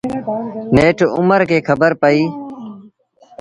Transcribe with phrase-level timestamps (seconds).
[0.75, 2.27] نيٺ اُمر کي کبر پئيٚ۔